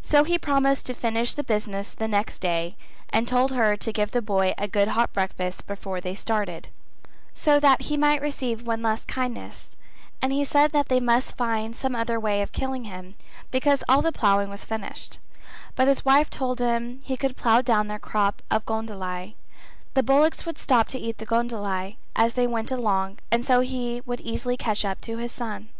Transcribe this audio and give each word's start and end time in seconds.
So 0.00 0.22
he 0.22 0.38
promised 0.38 0.86
to 0.86 0.94
finish 0.94 1.34
the 1.34 1.42
business 1.42 1.92
the 1.92 2.06
next 2.06 2.38
day 2.38 2.76
and 3.10 3.26
told 3.26 3.50
her 3.50 3.76
to 3.76 3.92
give 3.92 4.12
the 4.12 4.22
boy 4.22 4.54
a 4.56 4.68
good 4.68 4.86
hot 4.86 5.12
breakfast 5.12 5.66
before 5.66 6.00
they 6.00 6.14
started, 6.14 6.68
so 7.34 7.58
that 7.58 7.82
he 7.82 7.96
might 7.96 8.22
receive 8.22 8.62
one 8.64 8.80
last 8.80 9.08
kindness, 9.08 9.72
and 10.22 10.32
he 10.32 10.44
said 10.44 10.70
that 10.70 10.88
they 10.88 11.00
must 11.00 11.36
find 11.36 11.74
some 11.74 11.96
other 11.96 12.20
way 12.20 12.42
of 12.42 12.52
killing 12.52 12.84
him 12.84 13.16
because 13.50 13.82
all 13.88 14.00
the 14.02 14.12
ploughing 14.12 14.50
was 14.50 14.64
finished; 14.64 15.18
but 15.74 15.88
his 15.88 16.04
wife 16.04 16.30
told 16.30 16.60
him 16.60 17.00
he 17.02 17.16
could 17.16 17.36
plough 17.36 17.60
down 17.60 17.88
their 17.88 17.98
crop 17.98 18.42
of 18.52 18.64
goondli, 18.66 19.34
the 19.94 20.02
bullocks 20.04 20.46
would 20.46 20.58
stop 20.58 20.86
to 20.86 20.98
eat 21.00 21.18
the 21.18 21.26
goondli 21.26 21.96
as 22.14 22.34
they 22.34 22.46
went 22.46 22.70
along 22.70 23.18
and 23.32 23.44
so 23.44 23.58
he 23.62 24.00
would 24.06 24.20
easily 24.20 24.56
catch 24.56 24.84
up 24.84 25.04
his 25.04 25.32
son. 25.32 25.70